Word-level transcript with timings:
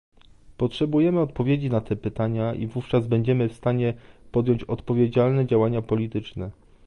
Potrzebujemy 0.57 1.19
odpowiedzi 1.19 1.69
na 1.69 1.81
te 1.81 1.95
pytania 1.95 2.53
i 2.53 2.67
wówczas 2.67 3.07
będziemy 3.07 3.49
w 3.49 3.53
stanie 3.55 3.93
podjąć 4.31 4.63
odpowiedzialne 4.63 5.47
działania 5.47 5.81
polityczne 5.81 6.51